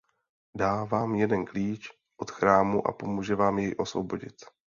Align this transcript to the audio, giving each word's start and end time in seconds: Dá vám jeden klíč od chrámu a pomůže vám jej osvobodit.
Dá 0.57 0.83
vám 0.85 1.15
jeden 1.15 1.45
klíč 1.45 1.89
od 2.17 2.31
chrámu 2.31 2.87
a 2.87 2.93
pomůže 2.93 3.35
vám 3.35 3.59
jej 3.59 3.75
osvobodit. 3.77 4.35